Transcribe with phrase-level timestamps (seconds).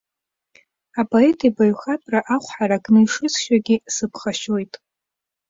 [1.01, 4.73] Апоет ибаҩхатәра ахә ҳаракны ишысшьогьы сыԥхашьоит.